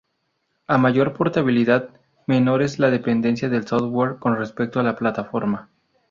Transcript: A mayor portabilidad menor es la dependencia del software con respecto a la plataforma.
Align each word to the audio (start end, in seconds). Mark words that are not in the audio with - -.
A 0.65 0.79
mayor 0.79 1.13
portabilidad 1.13 1.89
menor 2.25 2.63
es 2.63 2.79
la 2.79 2.89
dependencia 2.89 3.49
del 3.49 3.67
software 3.67 4.15
con 4.17 4.35
respecto 4.35 4.79
a 4.79 4.83
la 4.83 4.95
plataforma. 4.95 5.69